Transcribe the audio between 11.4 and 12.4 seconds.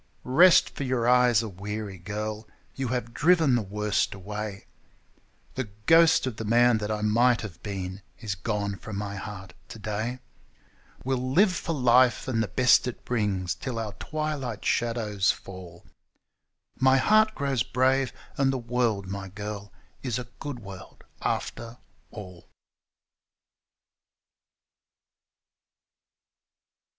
for life